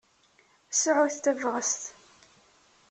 Sɛut 0.73 1.17
tabɣest! 1.23 1.81